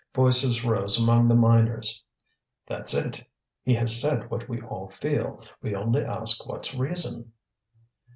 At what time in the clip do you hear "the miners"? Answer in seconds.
1.27-2.03